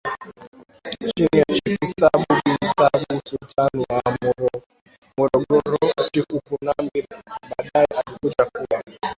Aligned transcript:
chini 1.15 1.29
ya 1.39 1.45
Chifu 1.55 1.85
Sabu 1.99 2.25
Bin 2.45 2.57
Sabu 2.75 3.19
Sultan 3.25 3.69
wa 3.89 4.01
Morogoro 5.17 5.77
Chifu 6.11 6.39
Kunambi 6.41 7.03
baadaye 7.49 7.87
alikuja 7.95 8.45
kuwa 8.51 8.83